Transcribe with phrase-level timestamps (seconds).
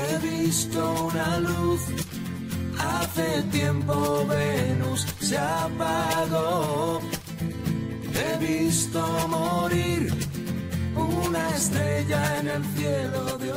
[0.00, 1.80] He visto una luz,
[2.78, 7.00] hace tiempo Venus se apagó.
[8.14, 9.59] He visto morir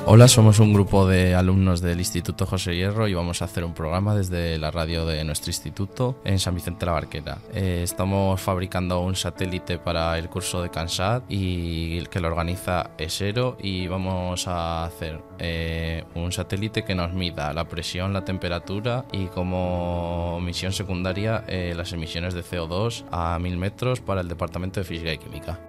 [0.06, 3.74] Hola, somos un grupo de alumnos del Instituto José Hierro y vamos a hacer un
[3.74, 7.38] programa desde la radio de nuestro instituto en San Vicente la Barquera.
[7.54, 13.58] Eh, estamos fabricando un satélite para el curso de CANSAT y que lo organiza ESERO
[13.62, 19.28] y vamos a hacer eh, un satélite que nos mida la presión, la temperatura y
[19.28, 24.84] como misión secundaria eh, las emisiones de CO2 a 1000 metros para el Departamento de
[24.84, 25.60] Física y Química.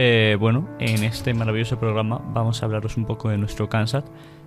[0.00, 4.04] Eh, bueno, en este maravilloso programa vamos a hablaros un poco de nuestro CANSAT,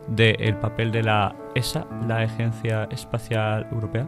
[0.07, 4.07] del papel de la ESA, la Agencia Espacial Europea,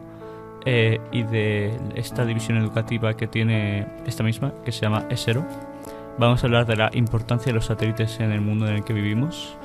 [0.64, 5.44] eh, y de esta división educativa que tiene esta misma, que se llama ESERO.
[6.16, 8.94] Vamos a hablar de la importancia de los satélites en el mundo en el que
[8.94, 9.58] vivimos,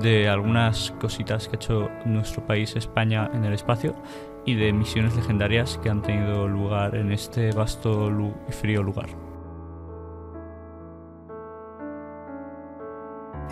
[0.00, 3.94] de algunas cositas que ha hecho nuestro país España en el espacio
[4.44, 8.10] y de misiones legendarias que han tenido lugar en este vasto
[8.48, 9.29] y frío lugar.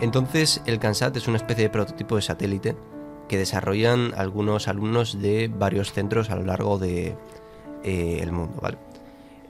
[0.01, 2.75] Entonces, el CANSAT es una especie de prototipo de satélite
[3.27, 7.15] que desarrollan algunos alumnos de varios centros a lo largo del
[7.83, 8.59] de, eh, mundo.
[8.61, 8.77] ¿vale?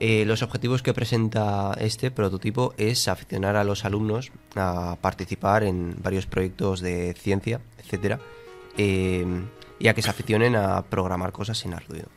[0.00, 5.94] Eh, los objetivos que presenta este prototipo es aficionar a los alumnos a participar en
[6.02, 8.18] varios proyectos de ciencia, etc.
[8.76, 9.24] Eh,
[9.78, 12.08] y a que se aficionen a programar cosas en Arduino.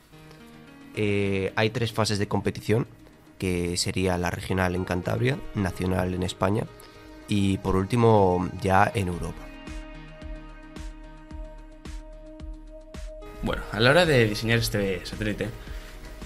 [0.96, 2.86] hay tres fases de competición,
[3.38, 6.66] que sería la regional en Cantabria, nacional en España
[7.28, 9.44] y por último ya en Europa.
[13.42, 15.50] Bueno, a la hora de diseñar este satélite,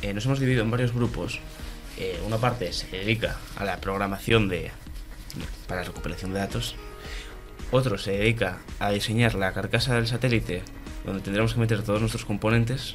[0.02, 1.40] eh, nos hemos dividido en varios grupos.
[1.96, 4.70] Eh, una parte se dedica a la programación de,
[5.66, 6.76] para la recopilación de datos.
[7.72, 10.62] Otro se dedica a diseñar la carcasa del satélite,
[11.04, 12.94] donde tendremos que meter todos nuestros componentes.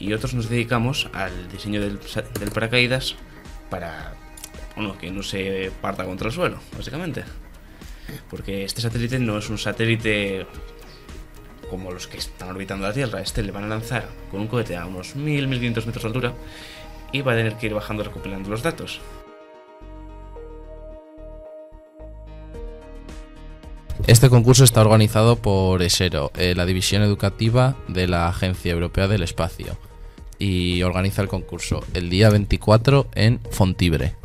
[0.00, 2.00] Y otros nos dedicamos al diseño del,
[2.40, 3.14] del paracaídas
[3.70, 4.14] para
[4.74, 7.24] bueno, que no se parta contra el suelo, básicamente.
[8.30, 10.46] Porque este satélite no es un satélite
[11.70, 13.20] como los que están orbitando la Tierra.
[13.20, 16.34] Este le van a lanzar con un cohete a unos 1000-1500 metros de altura
[17.12, 19.00] y va a tener que ir bajando recopilando los datos.
[24.06, 29.22] Este concurso está organizado por ESERO, eh, la división educativa de la Agencia Europea del
[29.22, 29.78] Espacio,
[30.38, 34.16] y organiza el concurso el día 24 en Fontibre.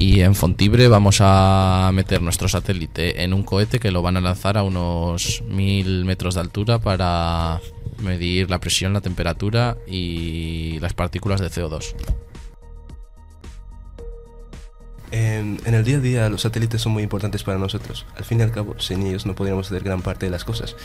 [0.00, 4.22] Y en Fontibre vamos a meter nuestro satélite en un cohete que lo van a
[4.22, 7.60] lanzar a unos mil metros de altura para
[7.98, 11.94] medir la presión, la temperatura y las partículas de CO2.
[15.10, 18.06] En, el día a día los satélites son muy importantes para nosotros.
[18.16, 20.76] Al fin y al cabo, sin ellos no podríamos hacer gran parte de las cosas.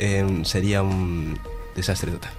[0.00, 1.38] Em, sería un
[1.76, 2.32] desastre total.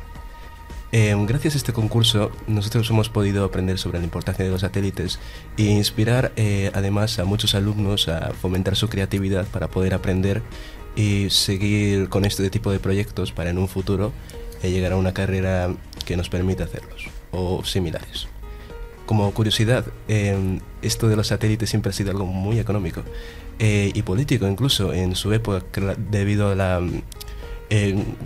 [0.98, 5.20] Em, gracias a este concurso, nosotros hemos podido aprender sobre la importancia de los satélites
[5.58, 10.42] e inspirar eh, además a muchos alumnos a fomentar su creatividad para poder aprender
[10.96, 14.14] y seguir con este tipo de proyectos para en un futuro
[14.64, 15.76] eh, llegar a una carrera
[16.06, 18.30] que nos permita hacerlos o similares.
[19.06, 23.04] Como curiosidad, em, esto de los satélites siempre ha sido algo muy económico
[23.60, 26.82] eh, y político incluso en su época debido a la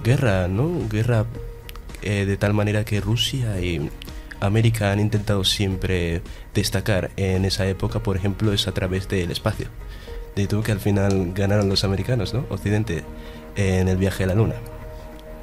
[0.03, 0.87] guerra, ¿no?
[0.87, 1.25] Guerra
[2.01, 3.89] eh, de tal manera que Rusia y
[4.39, 6.21] América han intentado siempre
[6.53, 9.67] destacar en esa época, por ejemplo, es a través del espacio.
[10.35, 12.45] De tú que al final ganaron los americanos, ¿no?
[12.49, 13.03] Occidente,
[13.55, 14.55] en el viaje a la Luna.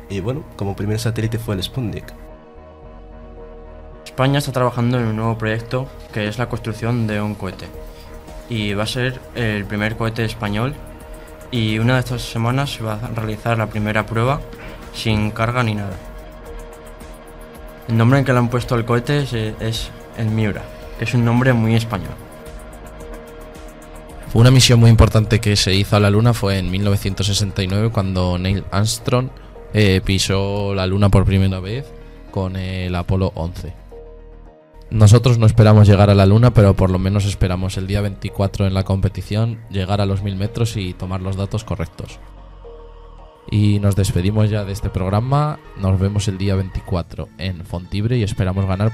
[0.08, 2.12] Y bueno, como primer satélite fue el Sputnik.
[4.04, 7.66] España está trabajando en un nuevo proyecto que es la construcción de un cohete.
[8.48, 10.74] Y va a ser el primer cohete español.
[11.50, 14.40] Y una de estas semanas se va a realizar la primera prueba
[14.94, 16.05] sin carga ni nada.
[17.88, 19.20] El nombre en que le han puesto al cohete
[19.60, 20.62] es, el Miura,
[20.98, 22.14] que es un nombre muy español.
[24.34, 28.64] Una misión muy importante que se hizo a la Luna fue en 1969 cuando Neil
[28.70, 29.28] Armstrong
[29.72, 31.86] eh, pisó la Luna por primera vez
[32.30, 33.72] con el Apolo 11.
[34.90, 38.66] Nosotros no esperamos llegar a la Luna, pero por lo menos esperamos el día 24
[38.66, 42.18] en la competición llegar a los 1000 metros y tomar los datos correctos.
[43.50, 45.58] Y nos despedimos ya de este programa.
[45.78, 48.92] Nos vemos el día 24 en Fontibre y esperamos ganar.